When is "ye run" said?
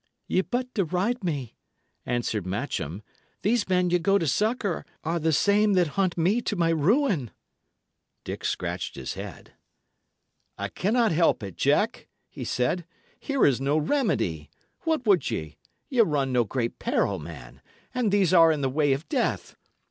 15.87-16.31